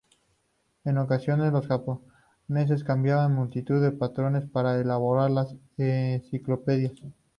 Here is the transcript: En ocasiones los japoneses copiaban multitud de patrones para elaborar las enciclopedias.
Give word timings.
En 0.83 0.97
ocasiones 0.97 1.53
los 1.53 1.67
japoneses 1.67 2.83
copiaban 2.83 3.35
multitud 3.35 3.79
de 3.83 3.91
patrones 3.91 4.49
para 4.49 4.79
elaborar 4.79 5.29
las 5.29 5.53
enciclopedias. 5.77 6.93